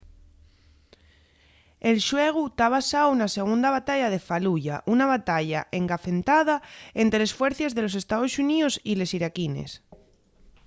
el 1.89 1.97
xuegu 2.07 2.43
ta 2.57 2.67
basáu 2.75 3.09
na 3.15 3.27
segunda 3.37 3.69
batalla 3.77 4.11
de 4.15 4.23
faluya 4.29 4.75
una 4.93 5.05
batalla 5.15 5.61
engafentada 5.79 6.55
ente 7.01 7.19
les 7.21 7.35
fuercies 7.39 7.71
de 7.75 7.81
los 7.85 7.97
estaos 8.01 8.33
xuníos 8.35 8.73
y 8.91 8.93
les 8.95 9.11
iraquines 9.17 9.71